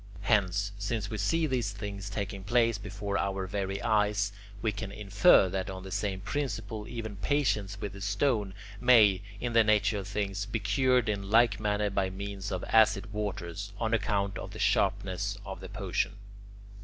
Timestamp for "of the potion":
15.45-16.13